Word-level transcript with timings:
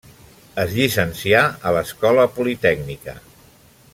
Es 0.63 0.71
llicencià 0.77 1.43
a 1.71 1.75
l'Escola 1.77 2.27
Politècnica. 2.39 3.19